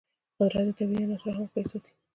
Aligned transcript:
قدرت 0.39 0.65
د 0.67 0.71
طبیعي 0.79 1.03
عناصرو 1.05 1.37
همغږي 1.37 1.65
ساتي. 1.73 1.91